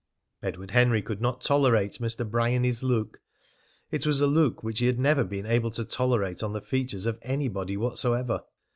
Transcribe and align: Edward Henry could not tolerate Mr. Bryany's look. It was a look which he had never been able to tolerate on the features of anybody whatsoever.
Edward 0.41 0.71
Henry 0.71 1.03
could 1.03 1.21
not 1.21 1.41
tolerate 1.41 1.99
Mr. 2.01 2.27
Bryany's 2.27 2.81
look. 2.81 3.21
It 3.91 4.03
was 4.03 4.19
a 4.19 4.25
look 4.25 4.63
which 4.63 4.79
he 4.79 4.87
had 4.87 4.97
never 4.97 5.23
been 5.23 5.45
able 5.45 5.69
to 5.69 5.85
tolerate 5.85 6.41
on 6.41 6.53
the 6.53 6.59
features 6.61 7.05
of 7.05 7.19
anybody 7.21 7.77
whatsoever. 7.77 8.41